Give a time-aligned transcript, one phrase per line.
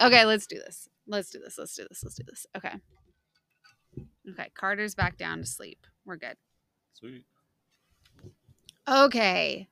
[0.00, 0.88] Okay, let's do this.
[1.06, 1.58] Let's do this.
[1.58, 2.02] Let's do this.
[2.02, 2.46] Let's do this.
[2.56, 2.74] Okay.
[4.30, 5.86] Okay, Carter's back down to sleep.
[6.04, 6.36] We're good.
[6.94, 7.24] Sweet.
[8.88, 9.68] Okay.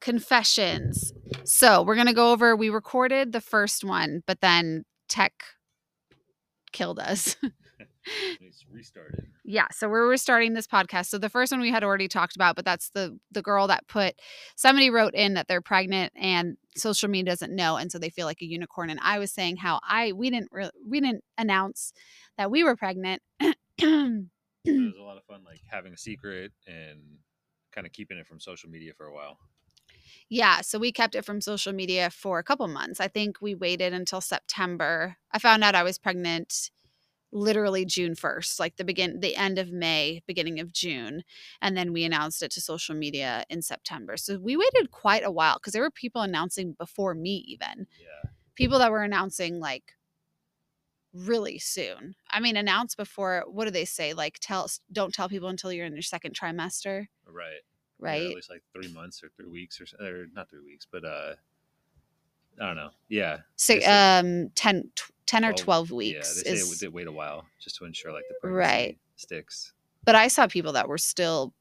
[0.00, 1.12] Confessions.
[1.44, 2.56] So we're gonna go over.
[2.56, 5.44] We recorded the first one, but then tech
[6.72, 7.36] killed us.
[8.40, 9.26] It's restarted.
[9.44, 11.06] yeah, so we're restarting this podcast.
[11.06, 13.86] So the first one we had already talked about, but that's the the girl that
[13.88, 14.14] put
[14.56, 18.26] somebody wrote in that they're pregnant and social media doesn't know, and so they feel
[18.26, 18.90] like a unicorn.
[18.90, 21.92] And I was saying how I we didn't re- we didn't announce
[22.36, 23.22] that we were pregnant.
[24.64, 26.98] It was a lot of fun, like having a secret and
[27.72, 29.38] kind of keeping it from social media for a while.
[30.28, 33.00] Yeah, so we kept it from social media for a couple months.
[33.00, 35.16] I think we waited until September.
[35.32, 36.70] I found out I was pregnant
[37.32, 41.22] literally June 1st, like the begin the end of May, beginning of June,
[41.60, 44.16] and then we announced it to social media in September.
[44.16, 47.86] So we waited quite a while cuz there were people announcing before me even.
[48.00, 48.30] Yeah.
[48.54, 49.94] People that were announcing like
[51.12, 52.14] really soon.
[52.30, 54.14] I mean, announce before what do they say?
[54.14, 57.60] Like tell don't tell people until you're in your second trimester, Right.
[58.00, 58.22] Yeah, right?
[58.22, 61.34] at least like three months or three weeks or, or not three weeks, but uh,
[62.60, 62.90] I don't know.
[63.08, 63.38] Yeah.
[63.56, 66.94] So they um 10 tw- 10 or 12 Yeah, weeks they say is it would
[66.94, 68.98] wait a while just to ensure like the Right.
[69.16, 69.72] sticks.
[70.04, 71.52] but I saw people that were still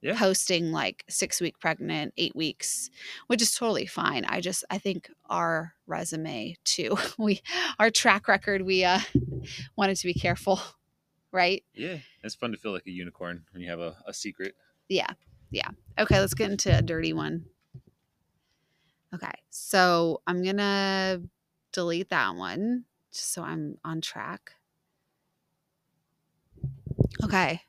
[0.00, 0.16] Yeah.
[0.16, 2.90] posting like six week pregnant, eight weeks,
[3.26, 4.24] which is totally fine.
[4.24, 7.40] I just I think our resume too, we
[7.78, 9.00] our track record, we uh
[9.76, 10.60] wanted to be careful,
[11.32, 11.64] right?
[11.74, 14.54] Yeah, it's fun to feel like a unicorn when you have a, a secret.
[14.88, 15.10] Yeah.
[15.50, 15.70] Yeah.
[15.98, 17.46] Okay, let's get into a dirty one.
[19.16, 19.32] Okay.
[19.50, 21.22] So I'm gonna
[21.72, 24.52] delete that one just so I'm on track.
[27.24, 27.62] Okay.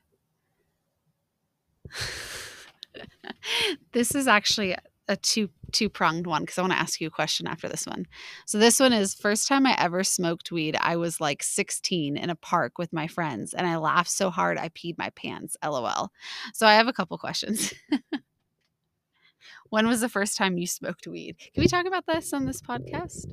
[3.92, 4.76] this is actually
[5.08, 7.86] a two two pronged one because I want to ask you a question after this
[7.86, 8.06] one.
[8.46, 10.76] So this one is first time I ever smoked weed.
[10.80, 14.58] I was like 16 in a park with my friends, and I laughed so hard
[14.58, 15.56] I peed my pants.
[15.64, 16.10] LOL.
[16.52, 17.72] So I have a couple questions.
[19.70, 21.36] when was the first time you smoked weed?
[21.54, 23.26] Can we talk about this on this podcast?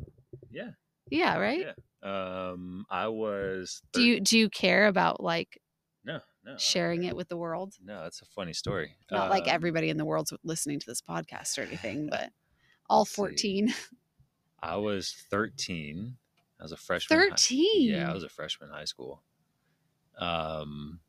[0.51, 0.71] Yeah.
[1.09, 1.67] Yeah, right.
[2.03, 2.49] Yeah.
[2.51, 3.81] Um, I was.
[3.93, 5.59] Do you do you care about like
[6.03, 6.55] No, no.
[6.57, 7.73] Sharing it with the world?
[7.83, 8.95] No, it's a funny story.
[9.11, 12.31] Not like Um, everybody in the world's listening to this podcast or anything, but
[12.89, 13.15] all Let's see.
[13.15, 13.73] 14.
[14.61, 16.17] I was 13.
[16.59, 17.19] I was a freshman.
[17.19, 17.89] in hi- 13.
[17.89, 19.23] Yeah, I was a freshman in high school.
[20.17, 20.99] Um,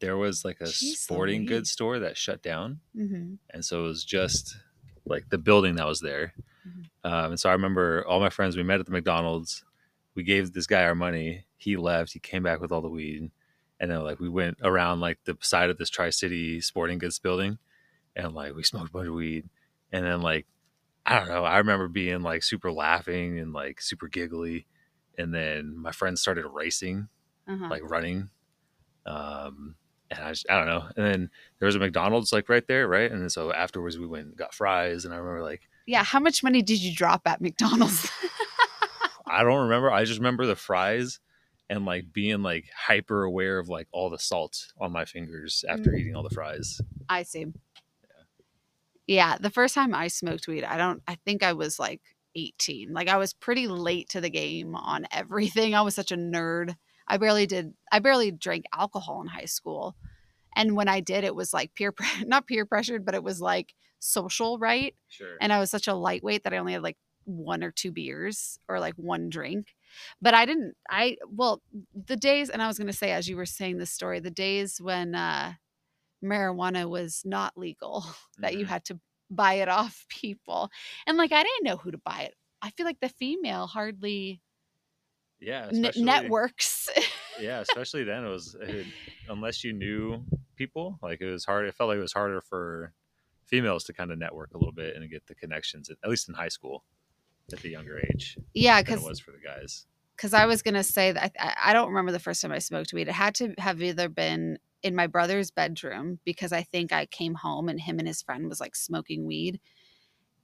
[0.00, 3.88] there was like a Jeez sporting goods store that shut down, hmm and so it
[3.88, 4.56] was just
[5.06, 6.32] like the building that was there.
[6.66, 6.84] Mhm.
[7.04, 8.56] Um, and so I remember all my friends.
[8.56, 9.64] We met at the McDonald's.
[10.14, 11.44] We gave this guy our money.
[11.56, 12.12] He left.
[12.12, 13.30] He came back with all the weed,
[13.80, 17.18] and then like we went around like the side of this Tri City Sporting Goods
[17.18, 17.58] building,
[18.16, 19.48] and like we smoked a bunch of weed,
[19.92, 20.46] and then like
[21.06, 21.44] I don't know.
[21.44, 24.66] I remember being like super laughing and like super giggly,
[25.18, 27.08] and then my friends started racing,
[27.46, 27.68] Uh-huh.
[27.68, 28.30] like running.
[29.06, 29.76] Um,
[30.10, 30.84] and I just, I don't know.
[30.96, 33.10] And then there was a McDonald's like right there, right?
[33.10, 36.02] And so afterwards we went and got fries, and I remember like yeah.
[36.02, 38.10] How much money did you drop at McDonald's?
[39.26, 39.90] I don't remember.
[39.90, 41.20] I just remember the fries
[41.68, 45.90] and like being like hyper aware of like all the salt on my fingers after
[45.90, 45.98] Mm.
[45.98, 46.80] eating all the fries.
[47.08, 47.46] I see.
[49.06, 52.00] Yeah, the first time I smoked weed, I don't I think I was like
[52.36, 52.92] 18.
[52.92, 55.74] Like I was pretty late to the game on everything.
[55.74, 56.76] I was such a nerd.
[57.08, 59.96] I barely did I barely drank alcohol in high school.
[60.56, 61.94] And when I did it was like peer
[62.26, 64.94] not peer pressured, but it was like social, right?
[65.08, 65.40] Sure.
[65.40, 68.58] And I was such a lightweight that I only had like one or two beers
[68.68, 69.74] or like one drink.
[70.22, 71.62] But I didn't I well,
[71.94, 74.30] the days and I was going to say as you were saying this story, the
[74.30, 75.54] days when uh
[76.24, 78.04] marijuana was not legal
[78.38, 78.66] that you Mhm.
[78.66, 79.00] had to
[79.30, 80.70] buy it off people.
[81.06, 82.34] And like I didn't know who to buy it.
[82.62, 84.42] I feel like the female hardly
[85.40, 86.88] yeah, networks.
[87.40, 88.86] Yeah, especially then it was it,
[89.28, 90.24] unless you knew
[90.56, 91.66] people, like it was hard.
[91.66, 92.92] It felt like it was harder for
[93.44, 96.28] females to kind of network a little bit and get the connections, at, at least
[96.28, 96.84] in high school,
[97.52, 99.86] at the younger age yeah, because it was for the guys.
[100.16, 102.92] because I was gonna say that I, I don't remember the first time I smoked
[102.92, 103.08] weed.
[103.08, 107.34] It had to have either been in my brother's bedroom because I think I came
[107.34, 109.60] home and him and his friend was like smoking weed,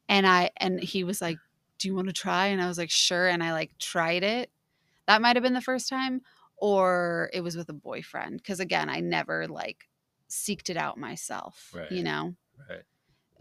[0.08, 1.38] and I and he was like,
[1.78, 4.50] "Do you want to try?" And I was like, "Sure." And I like tried it.
[5.10, 6.22] That might have been the first time,
[6.56, 8.36] or it was with a boyfriend.
[8.36, 9.88] Because again, I never like
[10.30, 11.74] seeked it out myself.
[11.90, 12.34] You know.
[12.68, 12.82] Right.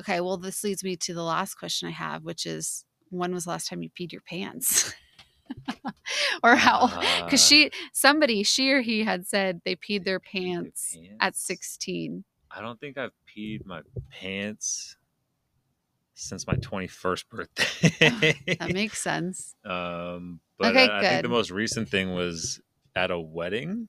[0.01, 0.19] Okay.
[0.19, 3.51] Well, this leads me to the last question I have, which is, when was the
[3.51, 4.95] last time you peed your pants?
[6.44, 6.88] or how?
[7.24, 10.98] because Uh, she somebody she or he had said they peed their peed their pants,
[11.19, 14.98] at 16 I don't think I've peed my pants
[16.15, 18.56] since my 21st birthday.
[18.60, 19.56] That makes sense.
[19.65, 22.59] um, but Okay, I, I think the most recent thing was
[22.95, 23.88] at a wedding.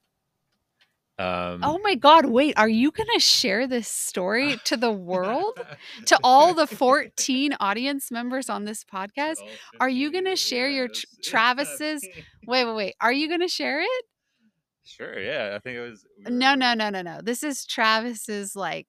[1.19, 5.59] Um, Oh my God, wait, are you going to share this story to the world?
[6.07, 9.37] to all the 14 audience members on this podcast?
[9.81, 11.29] Are you gonna share your tr- yes.
[11.29, 12.09] Travis's-
[12.47, 12.95] Wait, wait, wait.
[13.03, 14.05] Are you going to share it?
[14.83, 15.53] Sure, yeah.
[15.55, 16.05] I think it was.
[16.27, 17.21] we No, were- no, no, no, no.
[17.23, 18.87] This is Travis's like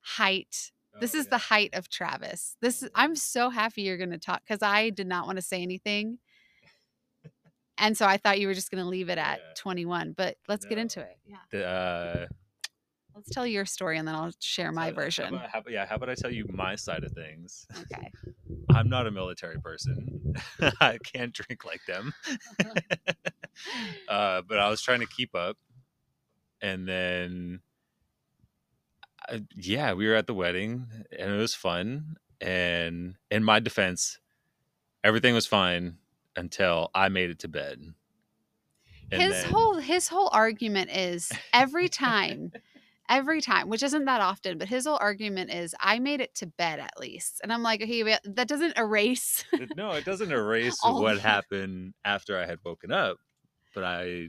[0.00, 0.72] height.
[1.00, 1.30] This oh, is yeah.
[1.30, 2.56] the height of Travis.
[2.60, 5.42] This is, I'm so happy you're going to talk cuz I did not want to
[5.42, 6.18] say anything.
[7.78, 9.52] And so I thought you were just going to leave it at Yeah.
[9.56, 11.16] 21, but let's get into it.
[11.26, 11.36] Yeah.
[11.50, 12.26] The, uh,
[13.14, 15.34] Let's tell your story and then I'll share my so, how version.
[15.34, 17.66] about- how yeah, how about I tell you my side of things?
[17.92, 18.10] Okay.
[18.74, 20.34] I'm not a military person.
[20.80, 22.14] I can't drink like them.
[24.08, 25.58] uh, but I was trying to keep up,
[26.62, 27.60] and then,
[29.28, 30.86] uh, yeah, we were at the wedding,
[31.18, 32.16] and it was fun.
[32.40, 34.18] And in my defense,
[35.04, 35.98] everything was fine
[36.36, 37.80] until I made it to bed.
[39.10, 42.52] And his then- whole his whole argument is every time
[43.08, 46.46] every time which isn't that often but his whole argument is i made it to
[46.46, 49.44] bed at least and i'm like okay that doesn't erase
[49.76, 53.18] no, it doesn't erase what happened after I had woken up,
[53.74, 54.28] but I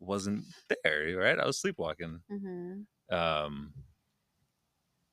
[0.00, 0.44] wasn't
[0.84, 1.38] there, right?
[1.38, 2.20] I was sleepwalking.
[2.30, 2.84] Mhm.
[3.10, 3.72] Um,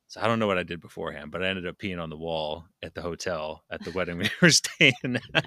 [0.08, 2.18] so I don't know what I did beforehand, but I ended up peeing on the
[2.18, 4.94] wall at the hotel at the wedding we were staying
[5.34, 5.46] at.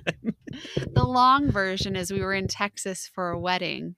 [0.95, 3.95] the long version is we were in texas for a wedding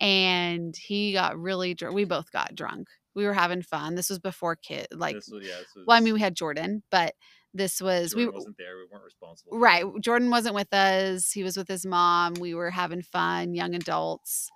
[0.00, 4.18] and he got really drunk we both got drunk we were having fun this was
[4.18, 7.14] before kid like This was- yeah, this was- well i mean we had jordan but
[7.52, 8.76] this was Jordan we wasn't there.
[8.76, 9.58] We weren't responsible.
[9.58, 9.84] Right.
[10.00, 11.32] Jordan wasn't with us.
[11.32, 12.34] He was with his mom.
[12.34, 14.48] We were having fun, young adults.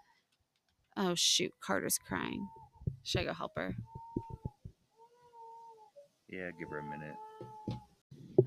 [0.96, 1.50] Oh, shoot.
[1.60, 2.46] Carter's crying.
[3.02, 3.74] Should I go help her?
[6.34, 7.14] Yeah, give her a minute.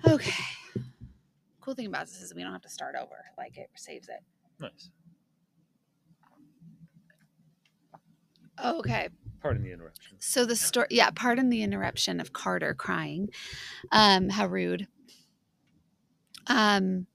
[0.06, 0.44] Okay.
[1.62, 3.26] Cool thing about this is we don't have to start over.
[3.38, 4.20] Like it saves it.
[4.60, 4.90] Nice.
[8.64, 9.08] Okay.
[9.42, 10.18] Pardon the interruption.
[10.20, 13.30] So the story, yeah, pardon the interruption of Carter crying.
[13.92, 14.88] Um, how rude.
[16.48, 17.08] Um,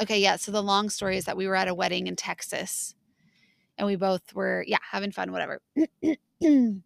[0.00, 0.36] okay, yeah.
[0.36, 2.94] So the long story is that we were at a wedding in Texas
[3.78, 5.60] and we both were, yeah, having fun, whatever.
[6.40, 6.82] and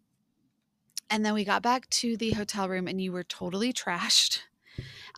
[1.25, 4.39] then we got back to the hotel room and you were totally trashed.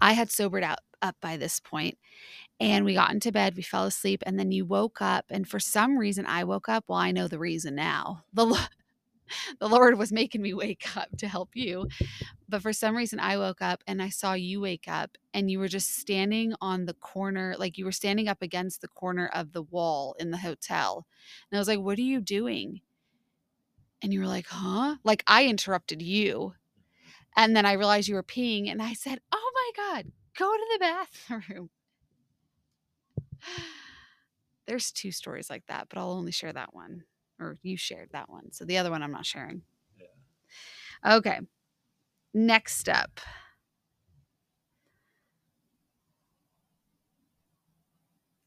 [0.02, 1.98] I had sobered out up by this point
[2.60, 5.26] and we got into bed, we fell asleep, and then you woke up.
[5.30, 6.86] And for some reason, I woke up.
[6.88, 8.24] Well, I know the reason now.
[8.34, 8.46] The
[9.60, 11.88] the Lord was making me wake up to help you.
[12.50, 15.60] But for some reason, I woke up and I saw you wake up and you
[15.60, 19.54] were just standing on the corner, like you were standing up against the corner of
[19.54, 21.06] the wall in the hotel.
[21.52, 22.82] And I was like, What are you doing?
[24.04, 24.98] And you were like, Huh?
[25.04, 26.54] Like I interrupted you.
[27.36, 30.68] And then I realized you were peeing and I said, Oh my God, go to
[30.74, 31.70] the bathroom.
[34.68, 37.04] There's two stories like that, but I'll only share that one.
[37.40, 38.52] Or you shared that one.
[38.52, 39.64] So the other one I'm not sharing.
[39.98, 41.16] Yeah.
[41.16, 41.40] Okay.
[42.34, 43.20] Next up.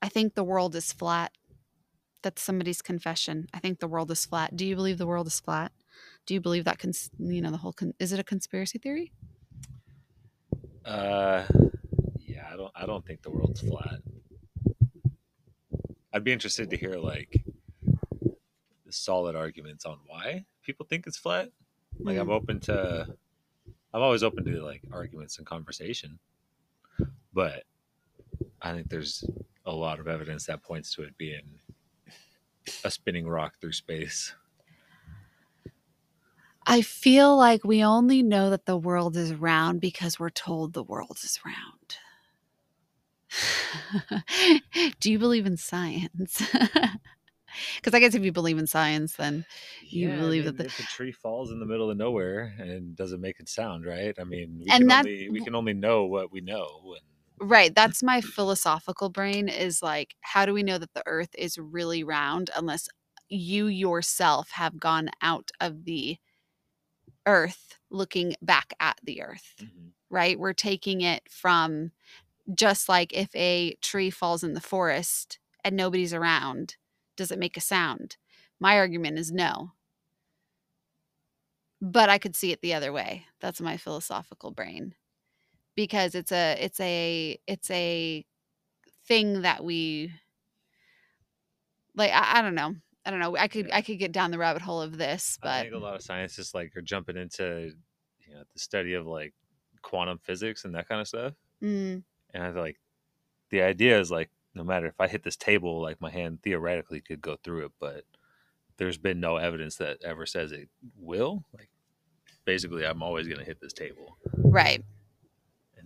[0.03, 1.33] I think the world is flat.
[2.27, 3.47] That's somebody's confession.
[3.55, 4.57] I think the world is flat.
[4.57, 5.71] Do you believe the world is flat?
[6.27, 9.13] Do you believe that cons- you know the whole con- is it a conspiracy theory?
[10.85, 11.47] Uh,
[12.19, 12.73] yeah, I don't.
[12.75, 14.01] I don't think the world's flat.
[16.13, 17.45] I'd be interested to hear like
[18.85, 21.51] the solid arguments on why people think it's flat.
[22.01, 22.33] Like I'm Mm.
[22.33, 23.07] open to.
[23.95, 26.19] I'm always open to like arguments and conversation,
[27.33, 27.63] but
[28.61, 29.23] I think there's
[29.65, 31.61] a lot of evidence that points to it being
[32.85, 34.35] a spinning rock through space.
[36.67, 40.83] I feel like we only know that the world is round because we're told the
[40.83, 41.99] world is round.
[45.01, 46.43] Do you believe in science?
[47.77, 49.47] Because I guess if you believe in science, then
[49.81, 52.55] You I believe mean, that the- if a tree falls in the middle of nowhere
[52.59, 54.15] and doesn't make a sound, right?
[54.19, 57.07] I mean, we And can that- only we can only know what we know, and
[57.41, 61.59] right, that's my philosophical brain is like, how do we know that the earth is
[61.59, 62.89] really round unless
[63.29, 66.19] you yourself have gone out of the
[67.27, 69.55] earth looking back at the earth?
[69.61, 69.89] Mm-hmm.
[70.11, 70.39] right?
[70.39, 71.91] We're taking it from
[72.55, 76.77] just like if a tree falls in the forest and nobody's around,
[77.17, 78.17] does it make a sound?
[78.61, 79.73] My argument is no.
[81.81, 83.27] But I could see it the other way.
[83.41, 84.95] That's my philosophical brain.
[85.77, 88.25] Because it's a it's a it's a
[89.07, 90.11] thing that we
[91.95, 92.75] like I, I don't know.
[93.05, 93.37] I don't know.
[93.37, 93.71] I could.
[93.73, 96.03] I could get down the rabbit hole of this, I but think a lot of
[96.03, 97.73] scientists like are jumping into
[98.27, 99.33] you know the study of like
[99.83, 101.35] quantum physics and that kind of stuff.
[101.63, 102.03] Mm,
[102.35, 102.81] And I was like,
[103.51, 107.01] the idea is like, no matter if I hit this table, like my hand theoretically
[107.01, 108.03] could go through it, but
[108.77, 110.69] there's been no evidence that ever says it
[110.99, 111.45] will.
[111.57, 111.71] Like,
[112.45, 114.19] basically, I'm always gonna hit this table.
[114.35, 114.83] right.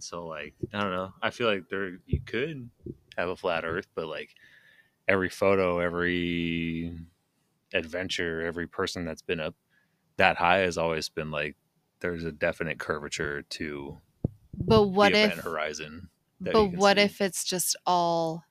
[0.01, 1.13] And so, like, I don't know.
[1.21, 2.71] I feel like there you could
[3.19, 4.35] have a flat Earth, but like
[5.07, 6.97] every photo, every
[7.75, 9.55] adventure, every person that's been up
[10.17, 11.55] that high has always been like
[12.01, 13.99] there's a definite curvature to
[14.55, 16.09] But what the if horizon.
[16.41, 17.03] but what see.
[17.05, 18.45] if it's just all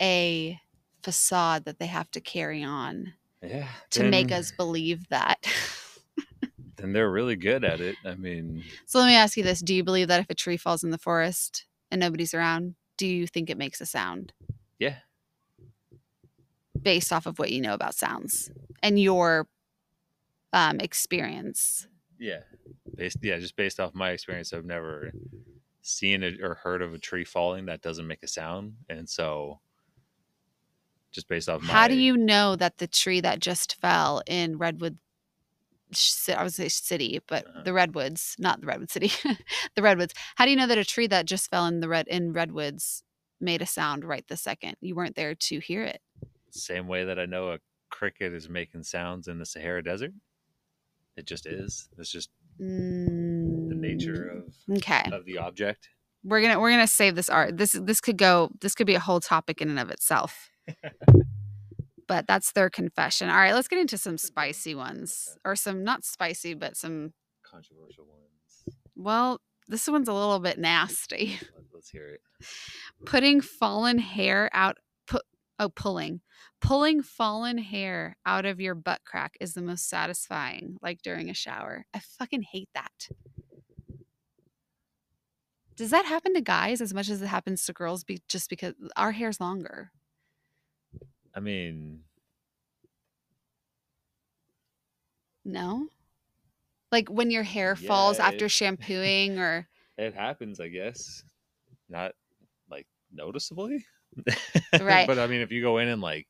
[0.00, 0.60] a
[1.02, 5.44] facade that they have to carry on yeah to make us believe that?
[6.76, 7.96] Then they're really good at it.
[8.04, 10.56] I mean, so let me ask you this, do you believe that if a tree
[10.56, 14.32] falls in the forest and nobody's around, do you think it makes a sound
[14.78, 14.96] yeah,
[16.80, 18.50] based off of what you know about sounds
[18.82, 19.46] and your
[20.52, 21.88] um experience?
[22.18, 22.40] yeah,
[22.94, 25.12] based yeah, just based off my experience, I've never
[25.82, 29.60] seen it or heard of a tree falling that doesn't make a sound, and so
[31.12, 34.58] just based off my How do you know that the tree that just fell in
[34.58, 34.98] Redwood,
[36.36, 37.62] I would say city, but Uh-huh.
[37.64, 39.10] the redwoods, not the redwood city,
[39.76, 40.14] the redwoods.
[40.36, 43.02] How do you know that a tree that just fell in the red in redwoods
[43.40, 44.76] made a sound right the second?
[44.80, 46.00] You weren't there to hear it.
[46.50, 47.58] same way that I know a
[47.90, 50.12] cricket is making sounds in the Sahara Desert.
[51.16, 51.88] It just is.
[51.98, 55.88] It's just the nature of Mm, Okay, of the object.
[56.24, 57.56] we're gonna we're gonna save this art.
[57.56, 58.50] This this could go.
[58.60, 60.50] This could be a whole topic in and of itself.
[62.08, 63.28] but that's their confession.
[63.28, 67.12] All right, let's get into some spicy ones, or some not spicy, but some.
[67.42, 68.76] Controversial ones.
[68.94, 71.38] Well, this one's a little bit nasty.
[71.42, 72.20] Let- Let's hear it.
[73.04, 75.22] putting fallen hair out put
[75.58, 76.20] oh pulling
[76.60, 81.34] pulling fallen hair out of your butt crack is the most satisfying like during a
[81.34, 83.08] shower i fucking hate that
[85.76, 88.74] does that happen to guys as much as it happens to girls be, just because
[88.96, 89.90] our hair's longer
[91.36, 92.04] I mean,
[95.44, 95.88] no
[96.92, 101.24] like when your hair falls Yeah, after it- shampooing or it happens, I guess.
[101.88, 102.12] Not
[102.70, 103.84] like noticeably.
[104.80, 105.06] Right.
[105.06, 106.26] but I mean, if you go in and like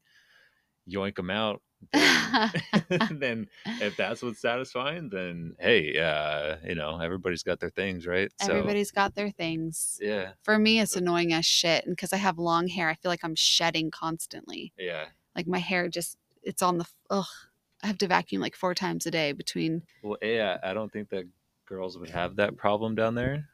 [0.91, 1.63] yoink them out,
[1.93, 2.53] then,
[3.21, 3.49] then
[3.81, 8.31] if that's what's satisfying, then hey, uh, you know, everybody's got their things, right?
[8.41, 12.39] everybody's got their things yeah, for me it's annoying as shit and because i have
[12.39, 15.07] long hair i feel like i'm shedding constantly yeah.
[15.35, 17.27] like my hair just it's on the ugh
[17.83, 21.11] i have to vacuum like four times a day between Well, yeah, I don't think
[21.11, 21.27] that
[21.67, 23.49] girls would have that problem down there,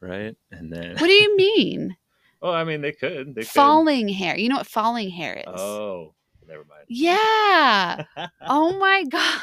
[0.00, 0.36] right?
[0.50, 1.96] And then, what do you mean
[2.42, 3.34] oh, I mean, they could.
[3.34, 3.50] They could.
[3.50, 6.13] falling hair you know what falling hair is Oh,
[6.48, 6.84] never mind.
[6.88, 8.04] yeah
[8.46, 9.40] oh my god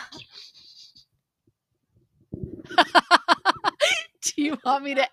[4.22, 5.08] do you want me to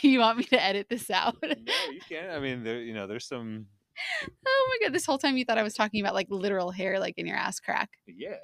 [0.00, 1.48] do you want me to edit this out no,
[1.92, 2.30] you can't.
[2.30, 3.66] I mean, there, you know, there's some,
[4.46, 6.98] oh my god this whole time you thought i was talking about like literal hair
[6.98, 8.34] like in your ass crack yeah,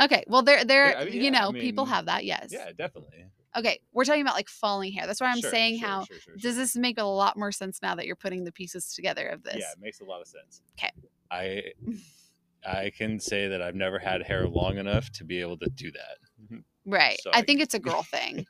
[0.00, 2.48] okay well there there Yeah, I mean, you yeah, I know people have that yes
[2.50, 3.26] yeah, definitely.
[3.56, 6.16] okay we're talking about like falling hair that's why i'm Sure, saying sure, how sure,
[6.40, 9.42] does this make a lot more sense now that you're putting the pieces together of
[9.42, 10.62] this Yeah, it makes a lot of sense.
[10.76, 10.90] 'Kay.
[11.30, 11.72] I
[12.66, 15.90] I can say that I've never had hair long enough to be able to do
[15.92, 16.58] that.
[16.86, 17.18] right.
[17.32, 18.46] I think it's a girl thing.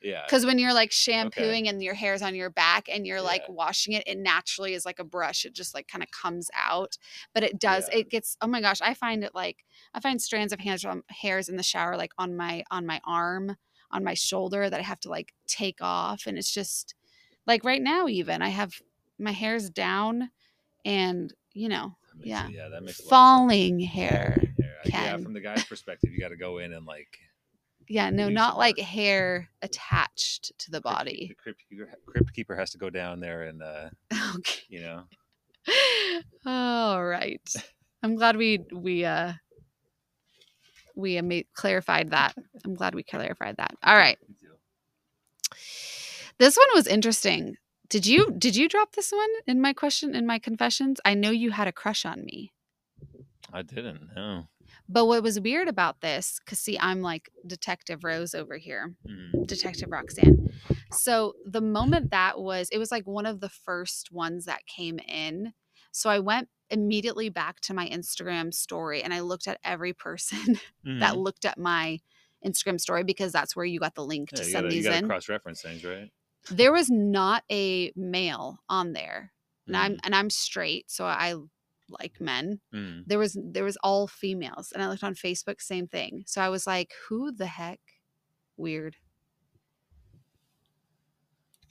[0.00, 0.22] Yeah.
[0.24, 3.94] because when you're like shampooing and your hair's on your back and you're like washing
[3.94, 5.44] it it naturally is like a brush.
[5.44, 6.96] It just like kind of comes out.
[7.34, 7.98] But it does Yeah.
[7.98, 11.48] it gets oh my gosh i find it like i find strands of on hairs
[11.48, 13.56] in the shower like on my on my arm
[13.90, 16.26] on my shoulder that i have to like take off.
[16.28, 16.94] And it's just
[17.44, 18.74] like right now even i have
[19.18, 20.30] my hair's down
[20.84, 22.48] and you know Yeah.
[22.48, 23.92] Yeah, that makes a lot of falling sense.
[23.92, 24.42] hair.
[24.86, 27.18] Yeah, from the guy's perspective, you got to go in and like
[27.90, 28.86] yeah no not like work.
[28.86, 33.44] hair attached to the body The crypt keeper, crypt keeper has to go down there
[33.44, 33.88] and uh,
[34.36, 35.04] okay you know,
[36.46, 37.40] All right.
[38.02, 39.32] I'm glad we we uh
[40.94, 42.34] we uh, made clarified that.
[42.64, 43.72] I'm glad we clarified that.
[43.82, 44.18] All right.
[46.38, 47.56] This one was interesting.
[47.88, 51.00] Did you did you drop this one in my question in my confessions?
[51.04, 52.52] I know you had a crush on me.
[53.52, 54.48] I didn't know.
[54.90, 58.94] But what was weird about this cuz see I'm like Detective Rose over here.
[59.06, 59.46] Mm.
[59.46, 60.48] Detective Roxanne.
[60.92, 64.98] So the moment that was, it was like one of the first ones that came
[64.98, 65.54] in.
[65.92, 70.58] So I went immediately back to my Instagram story and I looked at every person
[70.84, 71.22] that Mhm.
[71.24, 72.00] looked at my
[72.44, 74.84] Instagram story because that's where you got the link to you send gotta, you these
[74.84, 75.08] gotta in.
[75.08, 76.10] cross reference things, right?
[76.50, 79.32] There was not a male on there.
[79.66, 80.00] And I'm Mm.
[80.04, 81.34] and I'm straight, so I
[81.90, 82.60] like men.
[82.72, 83.04] Mm.
[83.06, 84.72] There was there was all females.
[84.72, 86.24] And I looked on Facebook, same thing.
[86.26, 87.80] So I was like, who the heck?
[88.56, 88.96] Weird.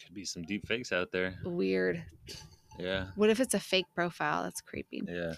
[0.04, 1.36] Could be some deep fakes out there.
[1.44, 2.04] Weird.
[2.80, 3.08] Yeah.
[3.16, 4.44] What if it's a fake profile?
[4.44, 5.02] That's creepy.
[5.08, 5.34] Yeah.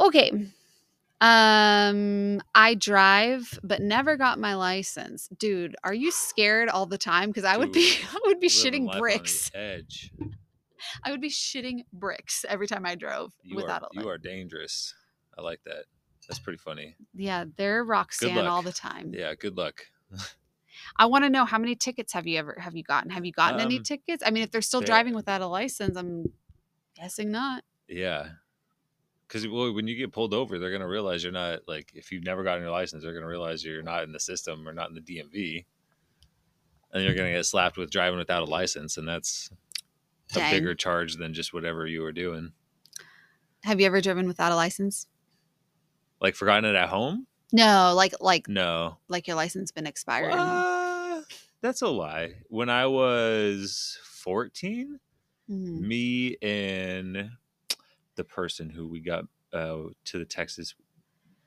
[0.00, 0.32] Okay.
[1.20, 5.28] Um, I drive, but never got my license.
[5.38, 7.28] Dude, are you scared all the time?
[7.28, 9.50] Because I would be, I would be shitting bricks.
[9.54, 10.12] Edge.
[11.04, 14.18] I would be shitting bricks every time I drove You without are a you are
[14.18, 14.94] dangerous.
[15.38, 15.84] I like that.
[16.26, 16.96] That's pretty funny.
[17.14, 19.12] Yeah, they're Roxanne all the time.
[19.14, 19.34] Yeah.
[19.34, 19.86] Good luck.
[20.96, 23.10] I want to know how many tickets have you ever have you gotten?
[23.10, 24.22] Have you gotten any Um, tickets?
[24.24, 26.32] I mean, if they're still they- driving without a license, I'm
[26.96, 27.64] guessing not.
[27.88, 28.28] Yeah.
[29.30, 32.24] Because well, when you get pulled over, they're gonna realize you're not like if you've
[32.24, 34.96] never gotten your license, they're gonna realize you're not in the system or not in
[34.96, 35.64] the DMV,
[36.92, 39.50] and you're gonna get slapped with driving without a license, and that's
[40.32, 40.52] a Dang.
[40.52, 42.52] bigger charge than just whatever you were doing.
[43.62, 45.06] Have you ever driven without a license?
[46.20, 47.28] Like forgotten it at home?
[47.52, 50.34] No, like like No, like your license been expired.
[50.34, 51.22] Uh,
[51.60, 52.34] that's a lie.
[52.48, 54.98] When I was 14,
[55.48, 55.80] Mhm.
[55.80, 57.30] me and
[58.20, 59.24] the person who we got
[59.54, 60.74] uh, to the Texas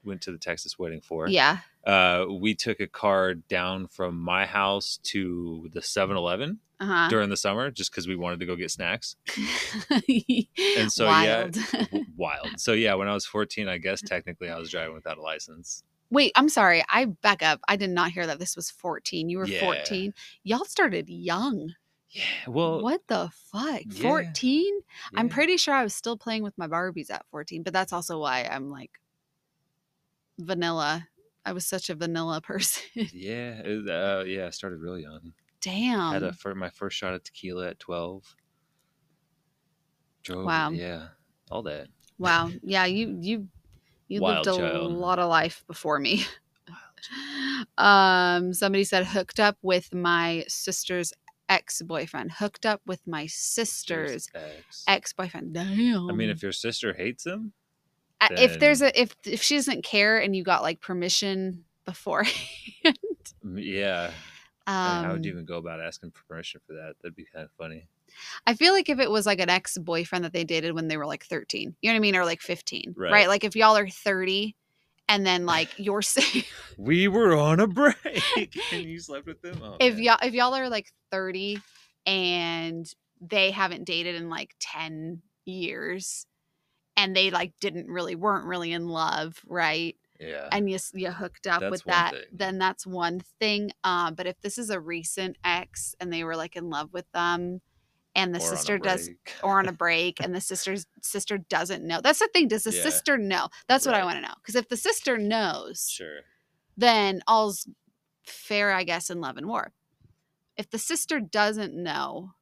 [0.04, 1.28] went to the Texas wedding for.
[1.30, 1.60] Yeah.
[1.86, 7.38] Uh, we took a car down from my house to the 7-Eleven Uh during the
[7.38, 9.16] summer just because we wanted to go get snacks.
[10.78, 11.56] And so, Wild.
[11.56, 11.86] yeah,
[12.18, 12.50] wild.
[12.60, 15.84] So yeah, when I was 14, I guess technically I was driving without a license.
[16.10, 16.84] Wait, I'm sorry.
[16.90, 17.60] I back up.
[17.68, 19.30] I did not hear that this was 14.
[19.30, 19.60] You were Yeah.
[19.62, 20.14] 14.
[20.44, 21.74] Y'all started young.
[22.14, 22.24] Yeah.
[22.48, 23.82] Well, what the fuck?
[23.88, 24.02] yeah.
[24.02, 24.82] 14?
[25.16, 28.20] I'm pretty sure I was still playing with my Barbies at 14, but that's also
[28.20, 28.92] why I'm like
[30.40, 31.08] vanilla.
[31.46, 32.84] I was such a vanilla person.
[33.14, 34.46] Yeah, uh, yeah.
[34.48, 35.34] I started really young.
[35.60, 36.14] Damn.
[36.14, 38.36] Had a fir- my first shot at tequila at twelve.
[40.24, 40.46] Drove.
[40.46, 40.70] Wow.
[40.72, 41.08] Yeah,
[41.52, 41.88] all that.
[42.18, 42.50] wow.
[42.64, 43.48] Yeah, you you
[44.08, 44.92] you Wild lived a child.
[44.94, 46.26] lot of life before me.
[47.78, 51.12] um somebody said hooked up with my sister's
[51.54, 52.32] ex-boyfriend.
[52.34, 54.84] Hooked up with my sister's Ex.
[54.88, 55.54] ex-boyfriend.
[55.54, 56.10] Damn.
[56.10, 57.54] I mean, if your sister hates him,
[58.20, 62.26] I- if there's a if if she doesn't care and you got like permission before
[62.86, 64.12] m- yeah.
[64.66, 66.94] I mean, how would you um, even go about asking for permission for that?
[67.02, 67.88] That'd be kind of funny.
[68.48, 70.96] I feel like if it was like an ex boyfriend that they dated when they
[70.98, 72.16] were like 13, you know what I mean?
[72.16, 73.12] Or like 15, right?
[73.12, 73.28] Right.
[73.28, 74.56] Like if y'all are 30
[75.08, 76.46] and then like you're saying,
[76.78, 77.96] We were on a break,
[78.72, 79.62] and you slept with them.
[79.64, 80.04] Oh, if man.
[80.04, 81.60] y'all, if y'all are like 30
[82.06, 82.86] and
[83.22, 86.26] they haven't dated in like 10 years
[86.98, 89.96] and they like didn't really, weren't really in love, right?
[90.20, 92.24] yeah, and you, you hooked up That's with that, thing.
[92.32, 93.72] then that's one thing.
[93.84, 97.06] Uh, but if this is a recent ex and they were like in love with
[97.14, 97.62] them
[98.16, 99.10] and the Or sister does
[99.44, 102.00] or on a break and the sister's sister doesn't know.
[102.02, 102.48] That's the thing.
[102.48, 102.84] Does the Yeah.
[102.84, 103.50] sister know?
[103.68, 104.34] That's what I want to know.
[104.42, 106.20] Because if the sister knows, Sure.
[106.78, 107.68] then all's
[108.24, 109.72] fair, I guess, in love and war.
[110.56, 112.34] If the sister doesn't know,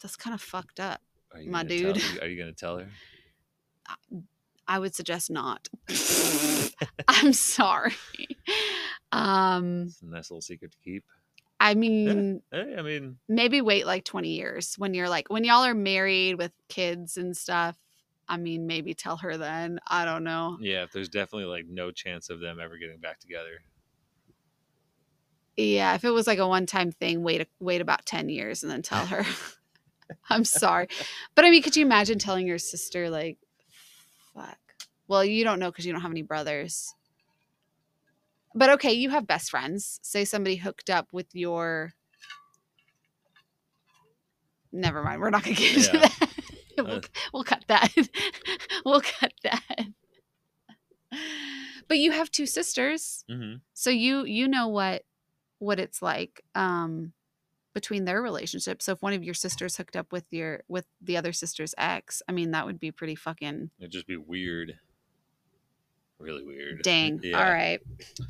[0.00, 1.00] that's kind of fucked up.
[1.46, 2.22] My gonna tell- dude.
[2.22, 2.88] are you gonna tell her?
[4.68, 5.68] I would suggest not.
[7.08, 7.94] I'm sorry.
[9.14, 11.04] Um, It's a nice little secret to keep.
[11.62, 15.64] I mean, Hey, I mean, maybe wait like 20 years when you're like when y'all
[15.64, 17.78] are married with kids and stuff.
[18.28, 19.78] I mean, maybe tell her then.
[19.86, 20.58] I don't know.
[20.60, 20.82] yeah.
[20.82, 23.60] If there's definitely like no chance of them ever getting back together.
[25.56, 28.82] Yeah, if it was like a one-time thing, wait wait about 10 years and then
[28.82, 29.24] tell her.
[30.30, 30.88] I'm sorry.
[31.34, 33.38] But I mean, could you imagine telling your sister like
[34.34, 34.58] fuck.
[35.06, 36.92] Well, you don't know cuz you don't have any brothers.
[38.54, 39.98] But okay, you have best friends.
[40.02, 41.92] Say somebody hooked up with your
[44.72, 45.20] Never mind.
[45.20, 46.08] We're not going to get into Yeah.
[46.08, 46.28] that.
[46.78, 47.00] we'll, Uh.
[47.34, 47.92] we'll cut that.
[48.86, 49.86] we'll cut that.
[51.88, 53.56] But you have two sisters Mm-hmm.
[53.74, 55.02] so you you know what
[55.58, 57.12] what it's like um
[57.74, 61.16] between their relationship so if one of your sisters hooked up with your with the
[61.18, 64.78] other sister's ex i mean that would be pretty fucking It'd just be weird.
[66.22, 66.80] Really weird.
[66.84, 67.20] dang.
[67.22, 67.38] Yeah.
[67.44, 67.80] all right.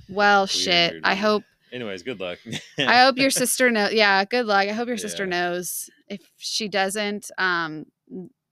[0.09, 0.97] Well shit.
[1.05, 2.39] I hope Anyways, good luck.
[2.79, 4.67] i hope your sister know yeah good luck.
[4.69, 5.31] I hope your sister Yeah.
[5.31, 5.89] knows.
[6.09, 7.87] If she doesn't um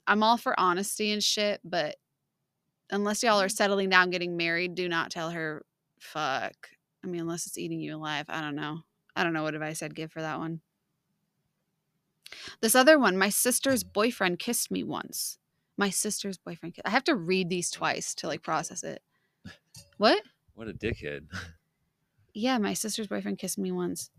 [0.06, 1.96] i'm all for honesty and shit but
[2.90, 3.52] unless y'all are Mm.
[3.56, 5.64] settling down getting married do not tell her
[5.98, 6.70] fuck.
[7.04, 8.80] I mean unless it's eating you alive i don't know.
[9.16, 10.60] I don't know what advice i'd give for that one.
[12.60, 15.38] This other one my sister's boyfriend kissed me once.
[15.76, 19.02] My sister's boyfriend i have to read these twice to like process it
[19.98, 20.22] what
[20.54, 21.26] what a dickhead.
[22.34, 24.10] yeah, my sister's boyfriend kissed me once.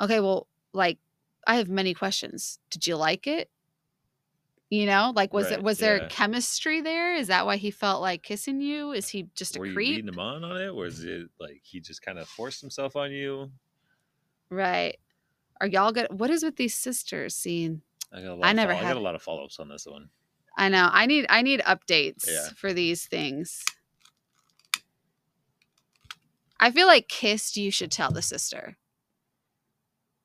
[0.00, 0.98] Okay, well, like
[1.46, 2.58] I have many questions.
[2.70, 3.50] Did you like it?
[4.68, 6.08] You know, like was it Right, was there yeah.
[6.08, 7.14] chemistry there?
[7.14, 8.90] Is that why he felt like kissing you?
[8.92, 9.88] Is he just a Were you creep?
[9.96, 12.96] leading him on on it, or is it like he just kind of forced himself
[12.96, 13.52] on you?
[14.50, 14.96] Right.
[15.60, 16.08] Are y'all good?
[16.10, 17.82] What is with these sisters scene?
[18.12, 18.44] I got a lot.
[18.46, 20.10] I of never follow- I had- got a lot of follow ups on this one.
[20.58, 20.88] I know.
[20.92, 22.48] I need I need updates Yeah.
[22.56, 23.62] for these things.
[26.58, 28.76] I feel like kissed you should tell the sister.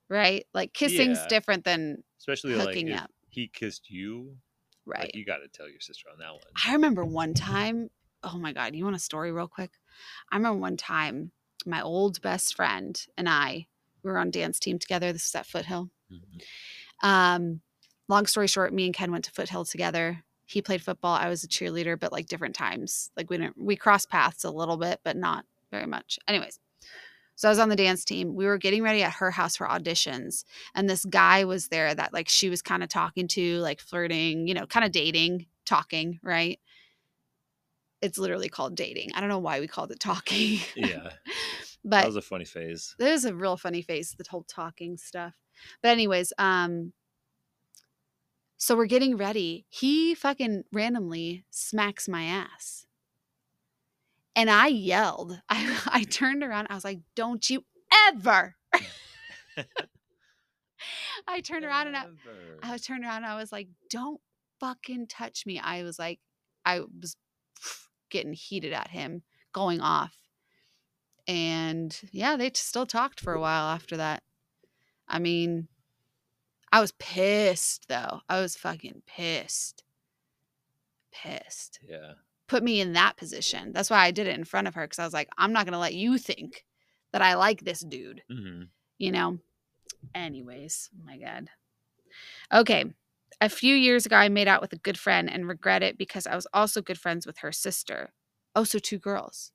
[0.10, 0.46] Right?
[0.54, 1.28] Like kissing's Yeah.
[1.28, 3.12] different than Especially like Hooking if up.
[3.30, 4.38] he kissed you.
[4.86, 5.02] right.
[5.02, 6.42] Like you got to tell your sister on that one.
[6.66, 7.90] I remember one time,
[8.24, 9.72] oh my God, you want a story real quick?
[10.32, 11.32] I remember one time
[11.66, 13.68] my old best friend and I
[14.04, 15.14] we were on dance team together.
[15.14, 15.92] This was at Foothill.
[16.12, 16.42] Mhm.
[17.04, 17.62] Um,
[18.08, 20.24] long story short, me and Ken went to Foothill together.
[20.46, 21.16] He played football.
[21.16, 23.12] I was a cheerleader, but like different times.
[23.16, 26.20] Like we didn't we crossed paths a little bit, but not very much.
[26.28, 26.60] Anyways,
[27.36, 28.36] so I was on the dance team.
[28.36, 30.44] We were getting ready at her house for auditions,
[30.76, 34.48] and this guy was there that like she was kind of talking to, like flirting,
[34.48, 36.60] you know, kind of dating, talking, right?
[38.02, 39.12] It's literally called dating.
[39.16, 40.60] I don't know why we called it talking.
[40.76, 41.12] Yeah,
[41.84, 42.96] but that was a funny phase.
[43.00, 45.36] it was a real funny phase, the whole talking stuff
[45.82, 46.94] but anyways um
[48.58, 52.86] so we're getting ready he fucking randomly smacks my ass
[54.42, 57.64] and i yelled i i turned around i was like don't you
[58.08, 58.56] ever
[61.28, 62.06] i turned around and I,
[62.64, 64.22] I was turned around and I was like, don't
[64.60, 65.60] fucking touch me.
[65.60, 66.20] I was like,
[66.66, 67.16] I was
[68.10, 69.24] getting heated at him,
[69.54, 70.16] going off.
[71.28, 74.24] And yeah, they still talked for a while after that.
[75.08, 75.68] I mean,
[76.72, 78.22] I was pissed though.
[78.30, 79.84] I was fucking pissed.
[81.12, 81.80] Pissed.
[81.88, 82.14] yeah.
[82.52, 83.72] Put me in that position.
[83.72, 85.66] That's why I did it in front of her because I was like, I'm not
[85.66, 86.66] going to let you think
[87.14, 88.64] that I like this dude hmm
[88.98, 89.40] you know.
[90.14, 91.48] Anyways, oh my God.
[92.54, 92.84] Okay.
[93.40, 96.28] A few years ago, I made out with a good friend and regret it because
[96.28, 98.12] I was also good friends with her sister.
[98.54, 99.54] Oh, so two girls.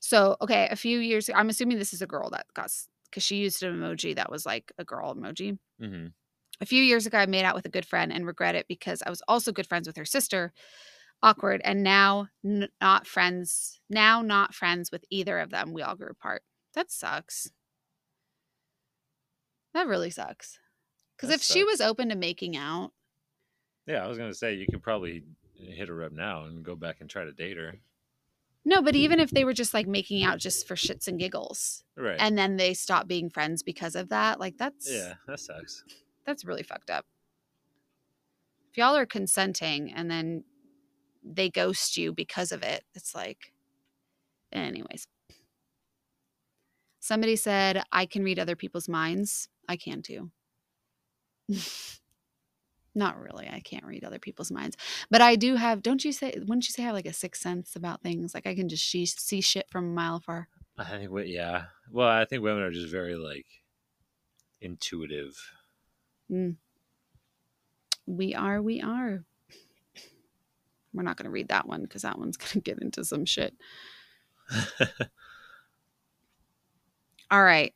[0.00, 2.70] So, okay, a few years I'm assuming this is a girl that got,
[3.10, 5.58] because she used an emoji that was like a girl emoji.
[5.80, 6.08] hmm
[6.60, 9.02] A few years ago, I made out with a good friend and regret it because
[9.06, 10.52] I was also good friends with her sister.
[11.24, 11.62] Awkward.
[11.64, 13.80] And now, n- not friends.
[13.88, 15.72] Now, not friends with either of them.
[15.72, 16.42] We all grew apart.
[16.74, 17.50] That sucks.
[19.72, 20.58] That really sucks.
[21.16, 22.92] Because if she was open to making out,
[23.86, 26.96] Yeah, I was gonna say you could probably hit her up now and go back
[27.00, 27.74] and try to date her.
[28.66, 31.84] no, but even if they were just like making out just for shits and giggles,
[31.96, 32.16] Right.
[32.18, 35.84] and then they stop being friends because of that, like that's yeah, that sucks.
[36.26, 37.06] that's really fucked up.
[38.70, 40.44] If y'all are consenting and then
[41.24, 43.52] they ghost you because of it, it's like,
[44.52, 45.06] anyways.
[47.00, 49.48] Somebody said, I can read other people's minds.
[49.68, 50.30] I can too.
[52.94, 53.48] Not really.
[53.48, 54.76] I can't read other people's minds.
[55.10, 57.42] But I do have, don't you say, wouldn't you say I have like a sixth
[57.42, 58.34] sense about things?
[58.34, 60.48] Like I can just see, see shit from a mile far.
[60.78, 61.64] I think we, yeah.
[61.90, 63.46] Well, I think women are just very like
[64.60, 65.36] intuitive.
[66.30, 66.56] Mm.
[68.06, 69.24] We are, we are.
[70.94, 73.24] We're not going to read that one because that one's going to get into some
[73.24, 73.54] shit.
[77.30, 77.74] All right.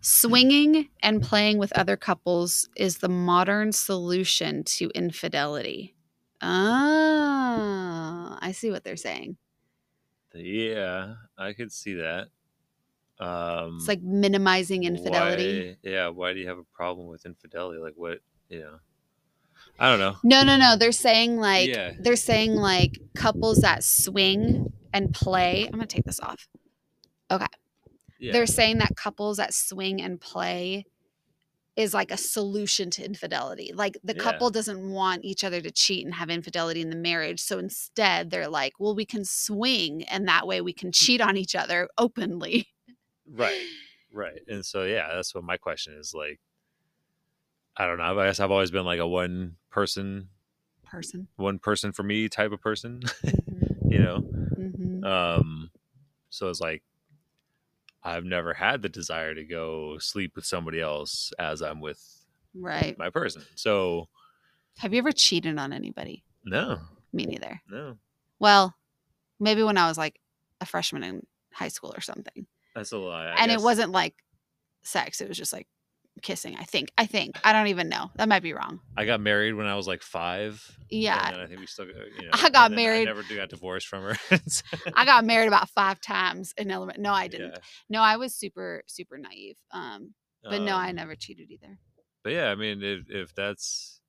[0.00, 5.94] Swinging and playing with other couples is the modern solution to infidelity.
[6.42, 9.36] Ah, I see what they're saying.
[10.34, 12.28] yeah, I could see that.
[13.18, 15.76] Um, It's like minimizing infidelity.
[15.82, 17.80] Why, yeah, why do you have a problem with infidelity?
[17.80, 18.18] Like what?
[18.48, 18.78] Yeah,
[19.78, 20.16] I don't know.
[20.22, 20.76] No, no, no.
[20.76, 21.92] They're saying like Yeah.
[21.98, 25.64] they're saying like couples that swing and play.
[25.66, 26.46] I'm gonna take this off.
[27.30, 27.46] Okay.
[28.18, 30.84] Yeah, They're saying that couples that swing and play
[31.74, 33.72] is like a solution to infidelity.
[33.74, 34.22] Like the Yeah.
[34.22, 37.40] couple doesn't want each other to cheat and have infidelity in the marriage.
[37.40, 41.36] So instead, they're like, well, we can swing and that way we can cheat on
[41.38, 42.68] each other openly.
[43.26, 43.66] right,
[44.12, 44.42] right.
[44.46, 46.12] And so yeah, that's what my question is.
[46.14, 46.38] Like,
[47.76, 48.18] I don't know.
[48.18, 50.28] I guess I've always been like a one person,
[50.84, 51.28] Person.
[51.36, 53.02] one person for me type of person.
[53.24, 54.20] Mhm, you know.
[54.58, 55.04] mhm.
[55.04, 55.70] Um,
[56.30, 56.82] so it's like
[58.02, 62.00] I've never had the desire to go sleep with somebody else as I'm with
[62.54, 62.96] Right.
[62.98, 63.42] my person.
[63.54, 64.08] So
[64.78, 66.24] Have you ever cheated on anybody?
[66.44, 66.80] no,
[67.12, 67.60] Me neither.
[67.68, 67.98] no,
[68.38, 68.74] Well,
[69.38, 70.18] maybe when I was like
[70.60, 72.46] a freshman in high school or something.
[72.74, 73.26] that's a lie.
[73.28, 74.14] I and it wasn't like
[74.82, 75.68] sex, it was just like
[76.20, 76.90] kissing, I think.
[76.98, 77.38] I think.
[77.42, 78.10] I don't even know.
[78.16, 78.80] That might be wrong.
[78.96, 80.62] I got married when I was like five.
[80.90, 81.28] Yeah.
[81.32, 81.86] and I think we still.
[81.86, 84.16] got- You know, I got married- I never got divorced from her.
[84.94, 86.98] I got married about five times in element.
[87.00, 87.52] No, I didn't.
[87.52, 87.58] Yeah.
[87.88, 89.56] No, I was super, super naive.
[89.70, 91.78] Um, but no, I Um, never cheated either.
[92.24, 94.00] But yeah, I mean, if if that's,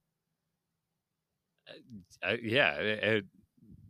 [2.24, 2.76] I, I- yeah.
[2.78, 3.22] I- I-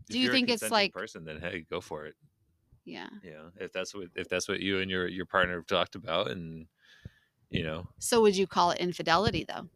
[0.10, 1.24] Do you think it's like- person?
[1.26, 2.16] Then hey, go for it.
[2.86, 3.08] Yeah.
[3.24, 3.50] Yeah.
[3.60, 6.68] if that's what if that's what you and your your partner have talked about, and
[7.54, 9.70] You know, So would you call it infidelity though?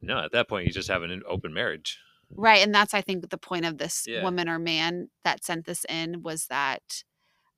[0.00, 1.98] no, at that point you just have an open marriage.
[2.30, 4.22] Right, and that's I think the point of this Yeah.
[4.22, 7.04] woman or man that sent this in was that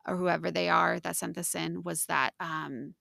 [0.07, 2.95] or whoever they are that sent this in was that um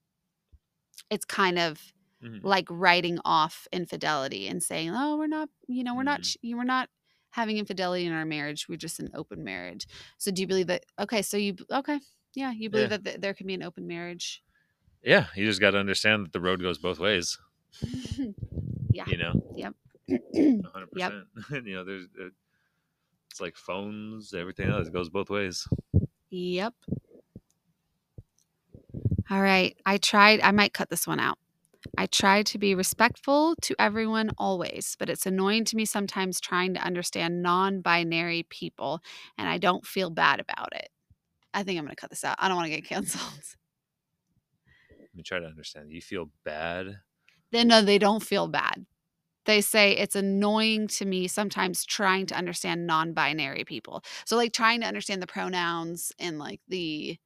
[1.09, 2.43] it's kind of Mhm.
[2.43, 6.23] like writing off infidelity and saying, "Oh, we're not, you know, we're not Mhm.
[6.23, 6.89] ch- you we're not
[7.31, 8.69] having infidelity in our marriage.
[8.69, 9.85] We're just an open marriage."
[10.17, 11.99] So do you believe that okay, so you okay.
[12.35, 12.97] Yeah, you believe Yeah.
[12.97, 14.41] that th- there can be an open marriage.
[15.03, 17.37] Yeah, you just got to understand that the road goes both ways.
[18.91, 19.05] Yeah.
[19.07, 19.73] You know, Yep.
[20.71, 21.25] hundred percent.
[21.65, 22.29] You know, there's uh,
[23.31, 25.67] it's like phones, everything else it goes both ways.
[26.29, 26.75] Yep.
[29.31, 29.75] All right.
[29.85, 31.39] I tried, I might cut this one out.
[31.97, 36.75] I try to be respectful to everyone always, but it's annoying to me sometimes trying
[36.75, 39.01] to understand non binary people,
[39.39, 40.89] and I don't feel bad about it.
[41.53, 42.35] I think I'm going to cut this out.
[42.39, 43.43] I don't want to get canceled.
[45.13, 45.91] Let me try to understand.
[45.91, 46.99] You feel bad.
[47.51, 48.85] Then, no, they don't feel bad.
[49.45, 54.03] They say it's annoying to me sometimes trying to understand non binary people.
[54.25, 57.17] So, like, trying to understand the pronouns and like the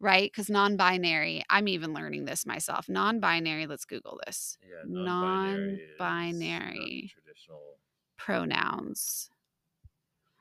[0.00, 0.30] right?
[0.30, 2.88] Because non binary, I'm even learning this myself.
[2.88, 7.10] Non binary, let's Google this Yeah, Non-binary.
[7.12, 7.78] traditional.
[8.18, 9.30] pronouns.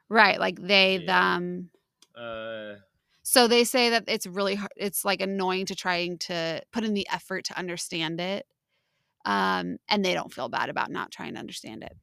[0.10, 1.06] Right, like they, Yeah.
[1.06, 1.72] them.
[2.16, 2.76] Uh,
[3.28, 6.94] So they say that it's really hard, it's like annoying to trying to put in
[6.94, 8.46] the effort to understand it.
[9.26, 11.94] Um, and they don't feel bad about not trying to understand it.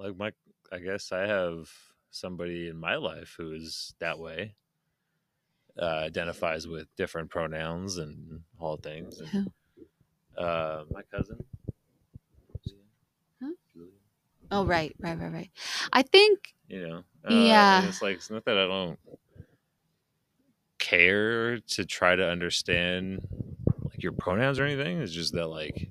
[0.00, 0.32] like my,
[0.72, 1.70] I guess I have
[2.10, 4.56] somebody in my life who is that way.
[5.80, 9.20] Uh, identifies with different pronouns and all things.
[9.20, 9.50] And,
[10.36, 11.44] uh, my cousin.
[13.40, 13.52] Huh?
[14.50, 15.50] Oh, right, right, right, right.
[15.92, 17.86] I think, you know uh, Yeah.
[17.86, 18.98] it's like it's not that i don't
[20.86, 23.20] care to try to understand
[23.84, 25.00] like your pronouns or anything?
[25.00, 25.88] It's just that like